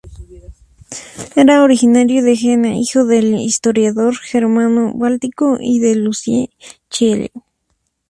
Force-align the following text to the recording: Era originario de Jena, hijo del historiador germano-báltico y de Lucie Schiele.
Era 1.35 1.61
originario 1.61 2.23
de 2.23 2.35
Jena, 2.35 2.73
hijo 2.75 3.05
del 3.05 3.35
historiador 3.39 4.17
germano-báltico 4.17 5.59
y 5.59 5.79
de 5.79 5.93
Lucie 5.95 6.49
Schiele. 6.91 7.31